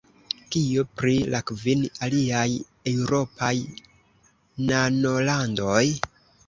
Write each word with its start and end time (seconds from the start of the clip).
Kio 0.53 0.85
pri 1.01 1.13
la 1.33 1.41
kvin 1.49 1.83
aliaj 2.07 2.47
eŭropaj 2.95 3.55
nanolandoj? 4.73 5.89